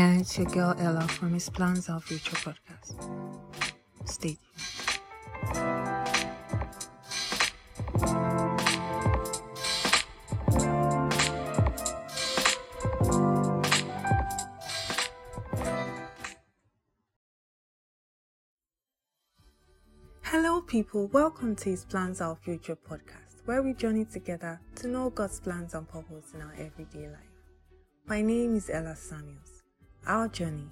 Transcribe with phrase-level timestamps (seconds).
[0.00, 2.96] Yeah, it's your girl Ella from His Plans Our Future podcast.
[4.06, 5.60] Stay tuned.
[20.22, 21.08] Hello, people.
[21.08, 25.74] Welcome to His Plans Our Future podcast, where we journey together to know God's plans
[25.74, 27.34] and purpose in our everyday life.
[28.06, 29.59] My name is Ella Samuels.
[30.06, 30.68] Our journey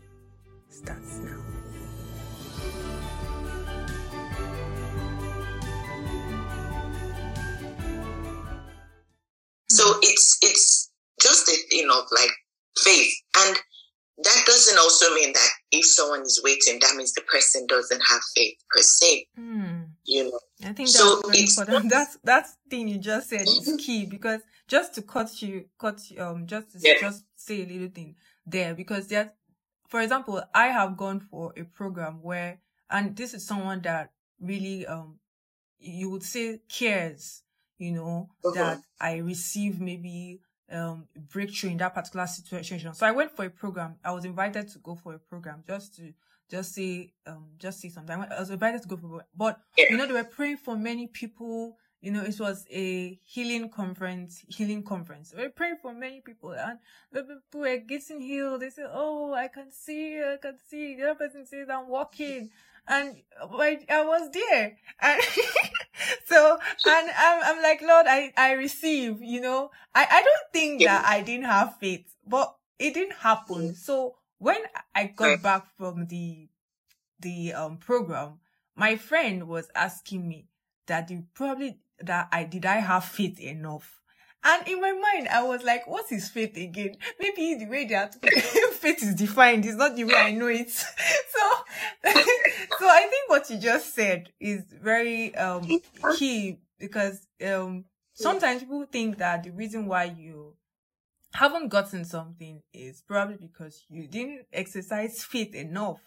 [0.68, 1.40] starts now.
[9.70, 12.30] So it's it's just a thing of like
[12.78, 13.56] faith, and
[14.24, 18.20] that doesn't also mean that if someone is waiting, that means the person doesn't have
[18.34, 19.26] faith per se.
[19.36, 19.82] Hmm.
[20.04, 21.84] You know, I think that's So very it's important.
[21.84, 26.00] not- That's that thing you just said is key because just to cut you, cut
[26.10, 26.94] you, um, just to Yeah.
[27.00, 28.14] just say a little thing
[28.46, 29.28] there because there's,
[29.88, 32.60] for example, I have gone for a program where,
[32.90, 34.10] and this is someone that
[34.40, 35.18] really, um,
[35.78, 37.42] you would say cares,
[37.78, 38.54] you know, Mhm.
[38.54, 42.92] that I receive maybe um breakthrough in that particular situation.
[42.92, 43.98] So I went for a program.
[44.04, 46.12] I was invited to go for a program just to
[46.50, 48.14] just say um just say something.
[48.20, 51.78] I was invited to go for but you know they were praying for many people.
[52.00, 55.34] You know, it was a healing conference, healing conference.
[55.36, 56.78] We were praying for many people and
[57.10, 58.62] the people were getting healed.
[58.62, 60.94] They said, Oh, I can see, I can see.
[60.96, 62.50] The other person says I'm walking.
[62.86, 64.76] And I, I was there.
[65.00, 65.20] And
[66.26, 70.82] so, and I'm, I'm like, Lord, I, I receive, you know, I, I don't think
[70.84, 73.74] that I didn't have faith, but it didn't happen.
[73.74, 74.58] So when
[74.94, 76.48] I got back from the,
[77.20, 78.38] the, um, program,
[78.76, 80.46] my friend was asking me
[80.86, 83.98] that you probably, that I, did I have faith enough?
[84.44, 86.96] And in my mind, I was like, what is faith again?
[87.18, 88.14] Maybe the way that
[88.74, 90.70] faith is defined is not the way I know it.
[91.30, 92.10] So,
[92.78, 95.80] so I think what you just said is very, um,
[96.16, 97.84] key because, um,
[98.14, 100.54] sometimes people think that the reason why you
[101.32, 106.00] haven't gotten something is probably because you didn't exercise faith enough.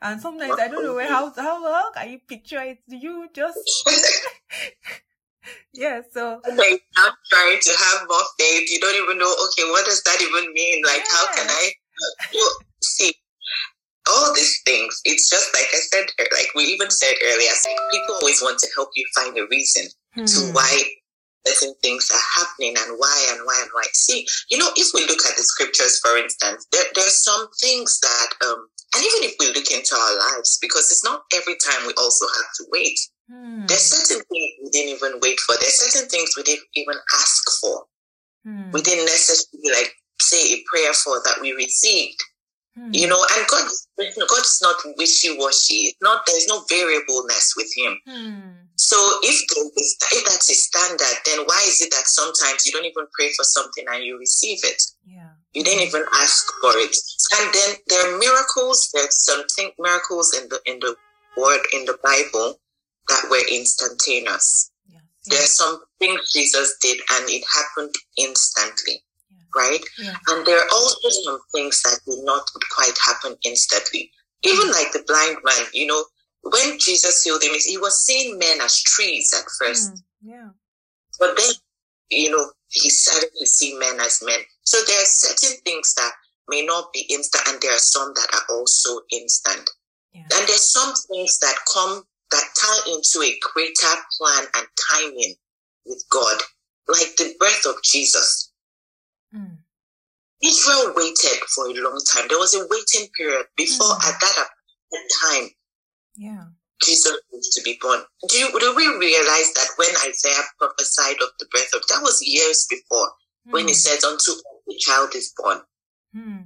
[0.00, 2.78] And sometimes I don't know how, how, how can you picture it?
[2.88, 3.58] Do you just,
[5.72, 8.70] yeah, so, like not trying to have more faith.
[8.70, 9.32] You don't even know.
[9.48, 10.82] Okay, what does that even mean?
[10.84, 11.70] Like, how can I?
[12.34, 12.50] Well,
[12.82, 13.12] see,
[14.08, 15.00] all these things.
[15.04, 16.06] It's just like I said.
[16.18, 17.50] Like we even said earlier.
[17.64, 19.86] Like people always want to help you find a reason
[20.26, 20.82] to hmm, why
[21.46, 23.84] certain things are happening and why and why and why.
[23.92, 27.98] See, you know, if we look at the scriptures, for instance, there, there's some things
[28.00, 31.86] that, um, and even if we look into our lives, because it's not every time
[31.86, 32.98] we also have to wait.
[33.30, 35.54] Hmm, There's certain things we didn't even wait for.
[35.60, 37.84] There's certain things we didn't even ask for.
[38.44, 42.18] hmm, We didn't necessarily like say a prayer for that we received.
[42.74, 43.66] hmm, You know, and God,
[44.28, 45.94] God's not wishy-washy.
[45.94, 47.92] It's not there's no variableness with Him.
[48.06, 49.36] hmm, So if
[49.76, 53.30] is, if that's a standard, then why is it that sometimes you don't even pray
[53.36, 54.82] for something and you receive it?
[55.06, 56.94] yeah, You didn't even ask for it.
[57.38, 58.90] And then there are miracles.
[58.94, 60.96] There's something miracles in the in the
[61.36, 62.58] word in the Bible
[63.10, 64.70] that were instantaneous.
[64.88, 69.84] yeah, There are some things Jesus did and it happened instantly, yeah, right?
[70.28, 74.10] And there are also some things that did not quite happen instantly.
[74.42, 76.04] Even like the blind man, you know,
[76.42, 79.90] when Jesus healed him, he was seeing men as trees at first.
[80.22, 80.48] hmm, yeah,
[81.18, 81.52] But then,
[82.10, 84.40] you know, he started to see men as men.
[84.64, 86.12] So there are certain things that
[86.48, 89.68] may not be instant, and there are some that are also instant.
[90.14, 95.34] yeah, And there's some things that come that tie into a greater plan and timing
[95.86, 96.38] with God,
[96.88, 98.52] like the birth of Jesus.
[99.32, 99.54] hmm,
[100.42, 102.26] Israel waited for a long time.
[102.28, 104.08] There was a waiting period before Mm.
[104.08, 104.48] at that
[105.22, 105.48] time
[106.16, 106.44] yeah,
[106.82, 108.00] Jesus was to be born.
[108.28, 112.20] Do you do we realize that when Isaiah prophesied of the birth of that was
[112.22, 113.08] years before
[113.50, 114.32] when he hmm, says unto
[114.66, 115.60] the child is born.
[116.14, 116.42] hmm,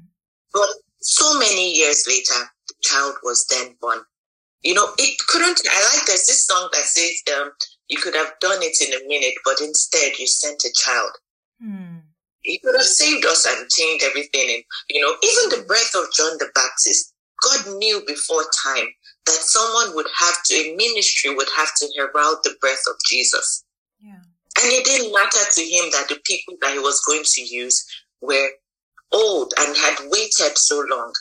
[0.53, 0.69] But
[1.01, 4.01] so many years later, the child was then born.
[4.65, 7.53] You know, it couldn't I like there's this song that says um
[7.89, 11.13] you could have done it in a minute, but instead you sent a child.
[11.61, 11.99] hmm,
[12.41, 14.49] He could have saved us and changed everything.
[14.55, 17.13] And, you know, even the birth of John the Baptist,
[17.43, 18.89] God knew before time
[19.27, 23.65] that someone would have to, a ministry would have to herald the birth of Jesus.
[24.01, 24.21] yeah,
[24.61, 27.85] And it didn't matter to him that the people that he was going to use
[28.21, 28.49] were
[29.13, 31.13] old and had waited so long.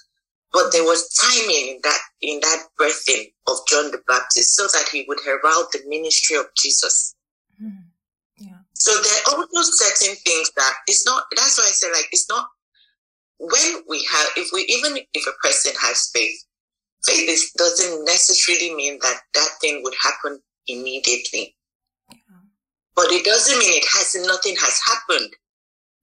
[0.53, 4.87] But there was timing in that in that birthing of John the Baptist so that
[4.91, 7.15] he would herald the ministry of Jesus.
[7.59, 7.89] hmm,
[8.37, 11.23] yeah, So there are also certain things that it's not.
[11.35, 12.47] That's why I say like it's not
[13.39, 16.45] when we have, if we, even if a person has faith,
[17.05, 21.55] faith is, doesn't necessarily mean that that thing would happen immediately.
[22.95, 25.33] But it doesn't mean it has, nothing has happened.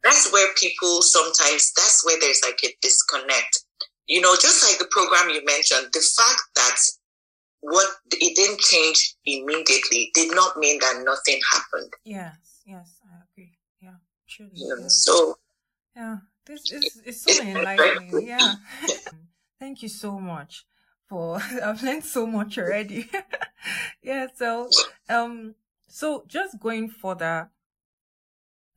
[0.04, 3.64] That's where people sometimes, that's where there's like a disconnect.
[4.10, 6.76] You know, just like the program you mentioned, the fact that
[7.60, 11.92] what it didn't change immediately did not mean that nothing happened.
[12.04, 12.36] Yes,
[12.66, 13.56] yes, I agree.
[13.80, 13.94] Yeah,
[14.28, 14.50] truly.
[14.54, 14.88] Yeah.
[14.88, 15.38] So,
[15.94, 18.26] yeah, this is it's so enlightening.
[18.26, 18.54] Yeah.
[19.60, 20.66] Thank you so much
[21.08, 23.08] for I've learned so much already.
[24.02, 24.70] yeah, so
[25.08, 25.54] um
[25.86, 27.50] so just going further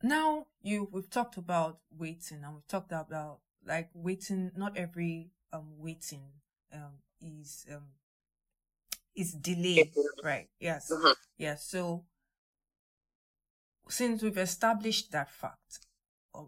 [0.00, 5.68] now you we've talked about waiting and we've talked about like waiting not every um
[5.78, 6.22] waiting
[6.72, 7.84] um is um
[9.14, 10.48] is delayed right?
[10.58, 10.90] Yes.
[10.92, 11.12] Mm-hmm.
[11.38, 12.04] yes so
[13.88, 15.86] since we've established that fact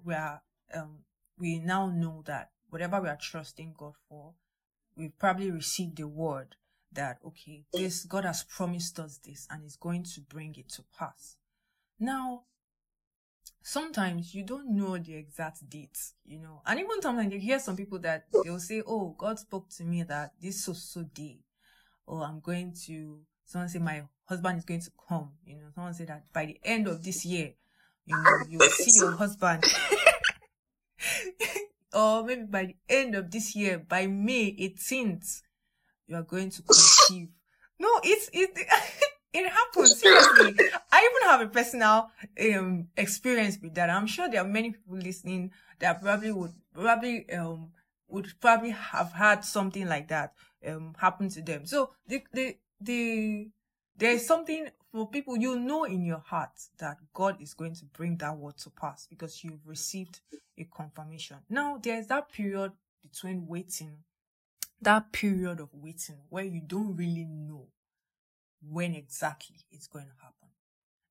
[0.04, 0.42] we are
[0.74, 0.98] um
[1.38, 4.32] we now know that whatever we are trusting god for
[4.96, 6.56] we've probably received the word
[6.92, 10.82] that okay this god has promised us this and is going to bring it to
[10.98, 11.36] pass.
[11.98, 12.44] Now
[13.66, 16.62] sometimes you don't know the exact dates, you know.
[16.64, 20.04] And even sometimes you hear some people that they'll say, Oh, God spoke to me
[20.04, 21.40] that this so so day.
[22.06, 25.94] Or I'm going to someone say my husband is going to come, you know, someone
[25.94, 27.54] say that by the end of this year,
[28.04, 29.64] you know, you will see your husband.
[31.92, 35.42] or maybe by the end of this year, by May 18th,
[36.06, 37.30] you are going to conceive.
[37.80, 38.56] No, it's it
[39.36, 40.54] it happens seriously.
[40.92, 42.10] I even have a personal
[42.40, 43.90] um experience with that.
[43.90, 47.72] I'm sure there are many people listening that probably would probably um
[48.08, 50.32] would probably have had something like that
[50.66, 51.66] um happen to them.
[51.66, 53.48] So the the the
[53.96, 57.84] there is something for people you know in your heart that God is going to
[57.86, 60.20] bring that word to pass because you've received
[60.58, 61.38] a confirmation.
[61.48, 62.72] Now there's that period
[63.02, 63.98] between waiting,
[64.80, 67.68] that period of waiting where you don't really know
[68.62, 70.48] when exactly it's going to happen.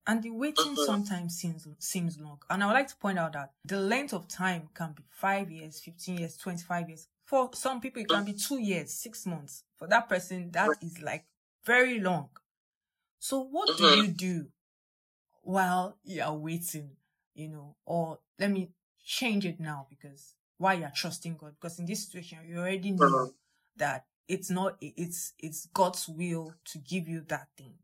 [0.06, 2.38] And the waiting sometimes seems seems long.
[2.48, 5.50] And I would like to point out that the length of time can be five
[5.50, 7.08] years, 15 years, 25 years.
[7.24, 9.64] For some people, it can be two years, six months.
[9.76, 11.24] For that person, that is like
[11.64, 12.28] very long.
[13.18, 14.46] So what do you do
[15.42, 16.90] while you are waiting,
[17.34, 18.70] you know, or let me
[19.04, 21.54] change it now because why you're trusting God?
[21.60, 23.26] Because in this situation, you already know uh-huh.
[23.78, 27.74] that it's not it's it's God's will to give you that thing.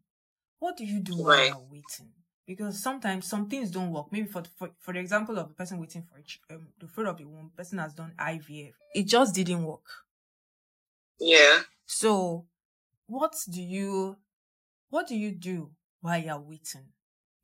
[0.58, 1.48] What do you do while right.
[1.48, 2.10] you're waiting?
[2.46, 4.06] Because sometimes some things don't work.
[4.10, 7.18] Maybe for for, for the example of the person waiting for um, the fruit of
[7.18, 8.72] the womb, person has done IVF.
[8.94, 9.86] It just didn't work.
[11.20, 11.60] Yeah.
[11.86, 12.46] So,
[13.06, 14.16] what do you
[14.90, 16.88] what do you do while you're waiting?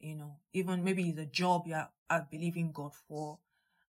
[0.00, 3.38] You know, even maybe the job you're, are believing God for,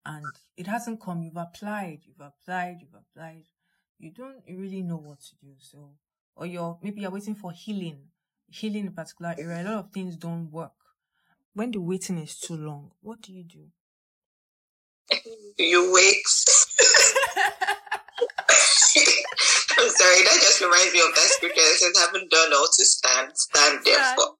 [0.05, 0.25] and
[0.55, 1.21] it hasn't come.
[1.21, 3.43] You've applied, you've applied, you've applied
[3.99, 5.53] you don't really know what to do.
[5.59, 5.91] So,
[6.35, 7.99] or you're maybe you're waiting for healing,
[8.47, 9.61] healing in a particular area.
[9.61, 10.71] A lot of things don't work.
[11.53, 13.65] When the waiting is too long, what do you do?
[15.57, 16.15] You wait.
[19.79, 22.85] I'm sorry, that just reminds me of that scripture that says, haven't done all to
[22.85, 24.33] stand, stand therefore.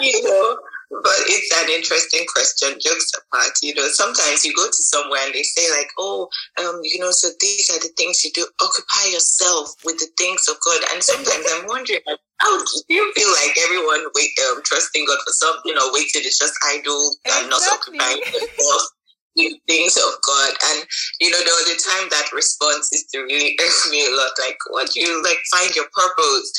[0.00, 0.56] you know,
[0.90, 3.52] but it's an interesting question, jokes apart.
[3.62, 6.28] You know, sometimes you go to somewhere and they say like, oh,
[6.60, 8.46] um, you know, so these are the things you do.
[8.60, 10.80] Occupy yourself with the things of God.
[10.92, 12.00] And sometimes I'm wondering,
[12.38, 16.38] how do you feel like everyone wait, um, trusting God for something or waiting is
[16.38, 17.42] just idle exactly.
[17.42, 18.82] and not occupying yourself?
[19.66, 20.52] things of God.
[20.70, 20.86] And
[21.20, 24.32] you know, there was a time that response is to really irk me a lot.
[24.38, 26.52] Like, what do you like find your purpose?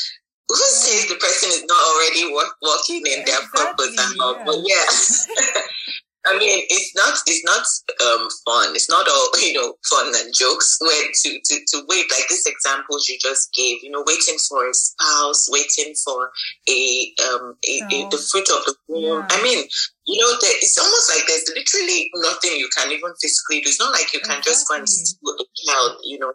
[0.50, 4.36] Who says the person is not already work, working in their exactly, purpose and all?
[4.36, 4.46] Yeah.
[4.46, 5.62] But yeah,
[6.26, 7.66] I mean, it's not it's not
[8.08, 8.76] um, fun.
[8.76, 10.78] It's not all you know fun and jokes.
[10.80, 14.68] When to, to to wait like this examples you just gave, you know, waiting for
[14.70, 16.32] a spouse, waiting for
[16.70, 19.04] a um a, a, the fruit of the womb.
[19.04, 19.28] Yeah.
[19.32, 19.66] I mean,
[20.08, 23.68] you know, there, it's almost like there's literally nothing you can even physically do.
[23.68, 24.52] It's not like you can exactly.
[24.52, 26.34] just go and see a child, you know.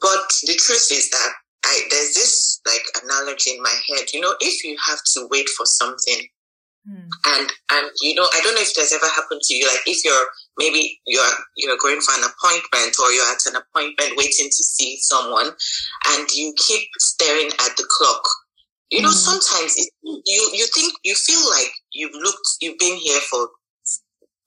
[0.00, 1.32] But the truth is that
[1.64, 4.12] I, there's this like analogy in my head.
[4.12, 6.28] You know, if you have to wait for something,
[6.86, 7.08] hmm.
[7.26, 9.66] and and you know, I don't know if there's ever happened to you.
[9.66, 10.26] Like if you're
[10.58, 14.98] maybe you're you're going for an appointment or you're at an appointment waiting to see
[15.00, 15.50] someone,
[16.08, 18.22] and you keep staring at the clock.
[18.90, 19.40] You know, hmm.
[19.40, 23.48] sometimes it, you you think you feel like you've looked, you've been here for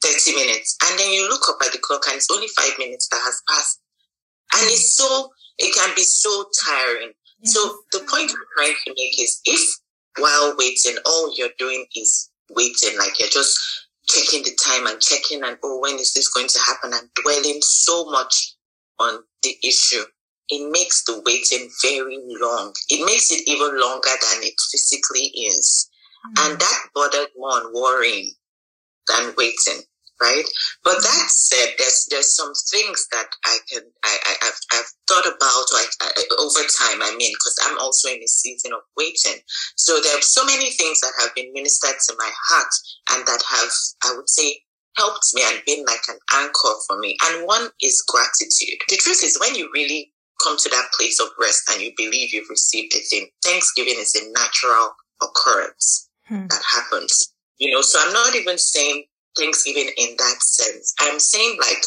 [0.03, 3.07] 30 minutes and then you look up at the clock and it's only five minutes
[3.09, 3.81] that has passed
[4.53, 7.13] and it's so it can be so tiring.
[7.39, 7.53] Yes.
[7.53, 9.61] So the point I'm trying to make is if
[10.19, 13.59] while waiting, all you're doing is waiting, like you're just
[14.07, 17.59] checking the time and checking and oh when is this going to happen and dwelling
[17.61, 18.53] so much
[18.99, 20.03] on the issue
[20.49, 25.89] it makes the waiting very long it makes it even longer than it physically is
[26.25, 26.51] mm-hmm.
[26.51, 28.31] and that bothered more on worrying
[29.07, 29.83] than waiting
[30.21, 30.45] right?
[30.83, 35.25] But that said, there's there's some things that I can I, I have I've thought
[35.25, 35.91] about like
[36.39, 37.01] over time.
[37.01, 39.41] I mean, because I'm also in a season of waiting,
[39.75, 42.73] so there are so many things that have been ministered to my heart
[43.11, 43.71] and that have
[44.03, 44.61] I would say
[44.97, 47.15] helped me and been like an anchor for me.
[47.23, 48.79] And one is gratitude.
[48.89, 50.11] The truth is, when you really
[50.43, 54.15] come to that place of rest and you believe you've received a thing, Thanksgiving is
[54.15, 56.47] a natural occurrence hmm.
[56.47, 57.33] that happens.
[57.57, 59.05] You know, so I'm not even saying
[59.37, 60.93] Thanksgiving in that sense.
[60.99, 61.83] I'm saying like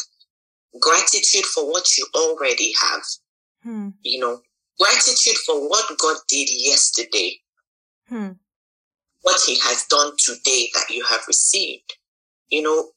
[0.79, 3.01] gratitude for what you already have.
[3.63, 3.89] Hmm.
[4.03, 4.41] You know,
[4.79, 7.39] gratitude for what God did yesterday.
[8.07, 8.31] Hmm.
[9.21, 11.93] What he has done today that you have received.
[12.49, 12.89] You know,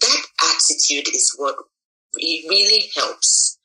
[0.00, 1.56] that attitude is what
[2.16, 3.58] it really helps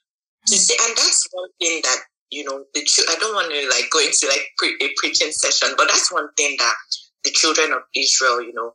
[0.47, 0.59] to hmm.
[0.59, 1.99] say, and that's one thing that,
[2.29, 5.75] you know, the, I don't want to like go into like pre- a preaching session,
[5.77, 6.75] but that's one thing that
[7.23, 8.73] the children of Israel, you know,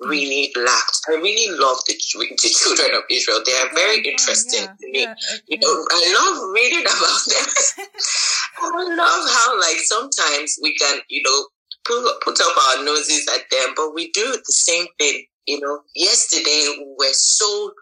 [0.00, 1.00] really lacked.
[1.08, 3.40] I really love the, the children of Israel.
[3.44, 5.02] They are very yeah, interesting yeah, to me.
[5.02, 5.14] Yeah.
[5.48, 7.86] You know, I love reading about them.
[8.62, 11.46] I love how like sometimes we can, you know,
[11.84, 15.24] put, put up our noses at them, but we do the same thing.
[15.46, 17.72] You know, yesterday we were so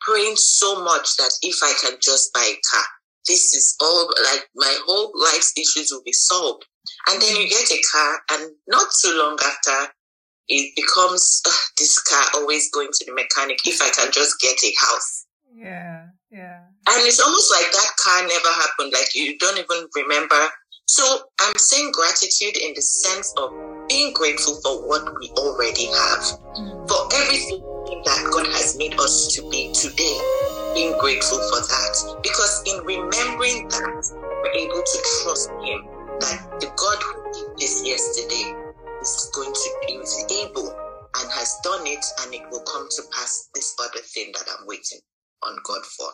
[0.00, 2.84] praying so much that if I can just buy a car,
[3.26, 6.64] this is all like my whole life's issues will be solved.
[7.08, 9.92] And then you get a car and not too long after
[10.48, 14.56] it becomes uh, this car always going to the mechanic if I can just get
[14.62, 15.26] a house.
[15.54, 16.60] Yeah, yeah.
[16.88, 18.92] And it's almost like that car never happened.
[18.92, 20.38] Like you don't even remember.
[20.86, 21.02] So
[21.40, 23.50] I'm saying gratitude in the sense of
[23.88, 26.22] being grateful for what we already have,
[26.54, 26.88] mm.
[26.88, 27.60] for everything
[28.04, 30.18] that God has made us to be today.
[30.74, 32.20] Being grateful for that.
[32.22, 34.12] Because in remembering that,
[34.44, 35.88] we're able to trust Him
[36.20, 38.65] that the God who did this yesterday
[39.10, 39.70] is going to
[40.02, 40.70] is able
[41.16, 44.66] and has done it and it will come to pass this other thing that I'm
[44.66, 45.00] waiting
[45.44, 46.08] on God for.